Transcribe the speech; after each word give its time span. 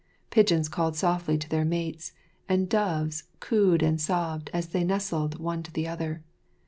Pigeons 0.31 0.67
called 0.67 0.95
softly 0.95 1.37
to 1.37 1.47
their 1.47 1.63
mates, 1.63 2.11
and 2.49 2.67
doves 2.67 3.25
cooed 3.39 3.83
and 3.83 4.01
sobbed 4.01 4.49
as 4.51 4.69
they 4.69 4.83
nestled 4.83 5.37
one 5.37 5.61
to 5.61 5.71
the 5.71 5.87
other. 5.87 6.23